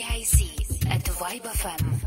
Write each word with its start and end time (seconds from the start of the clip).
GIC 0.00 0.88
at 0.90 1.04
Vibe 1.04 1.42
FM. 1.44 1.99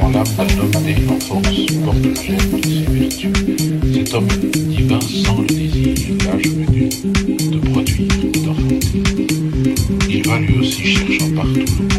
Quand 0.00 0.10
l'âme 0.10 0.24
d'un 0.36 0.44
homme 0.62 0.84
défiant 0.84 1.20
force 1.20 1.66
porte 1.84 2.02
le 2.02 2.14
geste 2.14 2.50
de 2.50 2.58
ses 2.62 2.84
vertus, 2.90 3.32
cet 3.94 4.14
homme 4.14 4.28
divin 4.68 5.00
sent 5.00 5.36
le 5.38 5.46
désir 5.46 5.94
l'âge 6.26 6.48
venu 6.48 6.88
de 7.50 7.58
produire, 7.70 8.08
d'enfanter. 8.44 9.02
Il 10.08 10.22
va 10.26 10.38
lui 10.38 10.58
aussi 10.58 10.84
cherchant 10.84 11.30
partout 11.34 11.91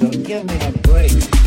Angel, 0.00 0.22
give 0.22 0.44
me 0.44 0.54
a 0.60 0.70
break. 0.78 1.37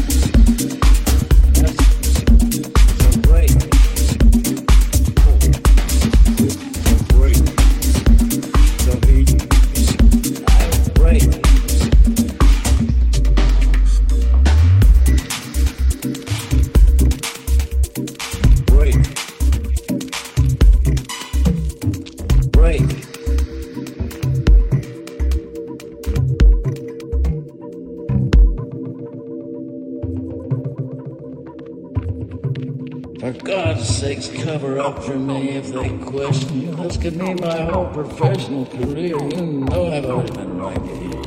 For 34.60 35.18
me 35.18 35.50
if 35.50 35.72
they 35.72 35.90
question 35.98 36.62
you. 36.62 36.76
This 36.76 36.98
could 36.98 37.16
mean 37.16 37.38
my 37.40 37.62
whole 37.62 37.86
professional 37.88 38.66
career. 38.66 39.18
You 39.18 39.42
know 39.42 39.92
I've 39.92 40.06
always 40.06 40.32
been 40.32 40.58
right 40.58 40.82
here. 40.82 41.22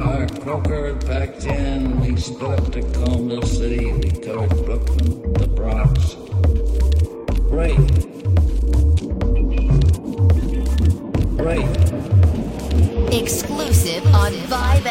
Our 0.00 0.26
Croker 0.40 0.94
packed 0.96 1.44
in. 1.46 2.00
We 2.00 2.16
split 2.16 2.60
up 2.60 2.72
Tacoma 2.72 3.44
City. 3.46 3.92
We 3.92 4.10
covered 4.10 4.64
Brooklyn, 4.64 5.32
the 5.34 5.46
Bronx. 5.48 6.16
Great. 7.48 7.76
Great. 11.36 11.68
Exclusive 13.12 14.06
on 14.14 14.32
Vibe 14.32 14.86